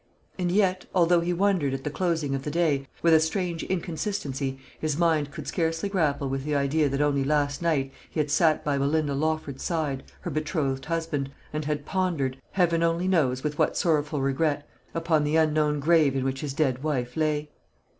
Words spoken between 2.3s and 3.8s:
of the day, with a strange